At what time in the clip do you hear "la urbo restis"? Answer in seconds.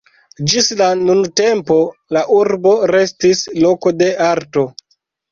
2.17-3.43